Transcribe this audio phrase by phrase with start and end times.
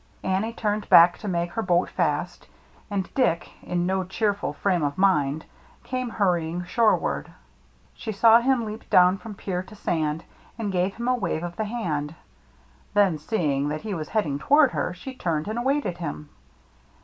[0.23, 2.47] Annie turned back to make her boat fast;
[2.89, 5.45] and Dick, in no cheerful frame of mind,
[5.83, 7.31] came hurrying shoreward.
[7.93, 10.23] She saw him leap down from pier to sand,
[10.57, 12.15] and gave him a wave of the hand;
[12.95, 16.29] then, see ing that he was heading toward her, she turned and awaited him.